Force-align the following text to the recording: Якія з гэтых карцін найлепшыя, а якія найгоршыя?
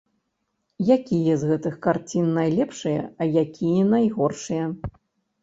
Якія 0.95 1.33
з 1.41 1.49
гэтых 1.49 1.75
карцін 1.83 2.31
найлепшыя, 2.39 3.05
а 3.21 3.29
якія 3.45 3.83
найгоршыя? 3.93 4.65